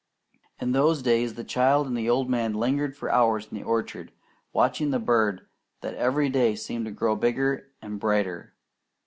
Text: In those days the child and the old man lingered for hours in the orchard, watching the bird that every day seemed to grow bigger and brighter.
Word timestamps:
In 0.59 0.71
those 0.71 1.03
days 1.03 1.35
the 1.35 1.43
child 1.43 1.85
and 1.85 1.95
the 1.95 2.09
old 2.09 2.27
man 2.27 2.55
lingered 2.55 2.97
for 2.97 3.11
hours 3.11 3.47
in 3.51 3.55
the 3.55 3.61
orchard, 3.63 4.11
watching 4.51 4.89
the 4.89 4.97
bird 4.97 5.45
that 5.81 5.93
every 5.93 6.27
day 6.27 6.55
seemed 6.55 6.85
to 6.85 6.91
grow 6.91 7.15
bigger 7.15 7.67
and 7.83 7.99
brighter. 7.99 8.55